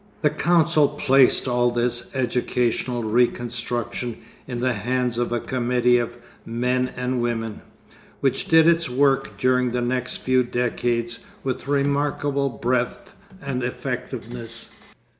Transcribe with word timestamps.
The 0.23 0.31
council 0.31 0.87
placed 0.87 1.47
all 1.47 1.69
this 1.69 2.09
educational 2.15 3.03
reconstruction 3.03 4.17
in 4.47 4.59
the 4.59 4.73
hands 4.73 5.19
of 5.19 5.31
a 5.31 5.39
committee 5.39 5.99
of 5.99 6.17
men 6.43 6.91
and 6.97 7.21
women, 7.21 7.61
which 8.19 8.47
did 8.47 8.67
its 8.67 8.89
work 8.89 9.37
during 9.37 9.69
the 9.69 9.81
next 9.81 10.15
few 10.17 10.41
decades 10.41 11.19
with 11.43 11.67
remarkable 11.67 12.49
breadth 12.49 13.13
and 13.43 13.61
effectiveness. 13.63 14.71